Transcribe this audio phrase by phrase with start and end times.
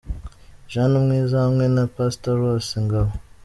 [0.71, 3.13] Jeannine Umwiza hamwe na Pastor Rose Ngabo.